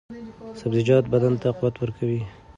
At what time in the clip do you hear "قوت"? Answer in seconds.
1.59-1.75